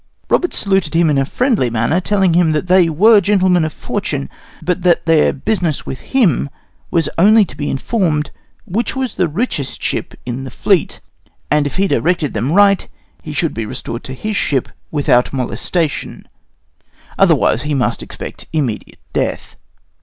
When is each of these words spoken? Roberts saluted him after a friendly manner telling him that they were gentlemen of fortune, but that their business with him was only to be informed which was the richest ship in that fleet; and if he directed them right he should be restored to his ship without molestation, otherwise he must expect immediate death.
Roberts 0.31 0.57
saluted 0.57 0.95
him 0.95 1.11
after 1.11 1.21
a 1.21 1.25
friendly 1.25 1.69
manner 1.69 1.99
telling 1.99 2.33
him 2.33 2.53
that 2.53 2.65
they 2.65 2.89
were 2.89 3.21
gentlemen 3.21 3.63
of 3.63 3.71
fortune, 3.71 4.31
but 4.59 4.81
that 4.81 5.05
their 5.05 5.31
business 5.31 5.85
with 5.85 5.99
him 6.01 6.49
was 6.89 7.07
only 7.19 7.45
to 7.45 7.55
be 7.55 7.69
informed 7.69 8.31
which 8.65 8.95
was 8.95 9.13
the 9.13 9.27
richest 9.27 9.83
ship 9.83 10.15
in 10.25 10.43
that 10.43 10.55
fleet; 10.55 11.01
and 11.51 11.67
if 11.67 11.75
he 11.75 11.87
directed 11.87 12.33
them 12.33 12.51
right 12.51 12.87
he 13.21 13.31
should 13.31 13.53
be 13.53 13.63
restored 13.67 14.03
to 14.05 14.15
his 14.15 14.35
ship 14.35 14.69
without 14.89 15.31
molestation, 15.33 16.27
otherwise 17.19 17.61
he 17.61 17.75
must 17.75 18.01
expect 18.01 18.47
immediate 18.53 18.97
death. 19.13 19.55